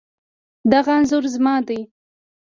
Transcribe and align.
دغه 0.71 0.91
انځور 0.97 1.23
زما 1.33 1.55
دی 1.67 1.79